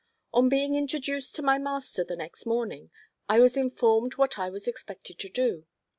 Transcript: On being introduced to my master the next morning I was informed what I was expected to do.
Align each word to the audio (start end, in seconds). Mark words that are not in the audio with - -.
On 0.33 0.49
being 0.49 0.73
introduced 0.73 1.35
to 1.35 1.43
my 1.43 1.59
master 1.59 2.03
the 2.03 2.15
next 2.15 2.47
morning 2.47 2.89
I 3.29 3.39
was 3.39 3.55
informed 3.55 4.15
what 4.15 4.39
I 4.39 4.49
was 4.49 4.67
expected 4.67 5.19
to 5.19 5.29
do. 5.29 5.67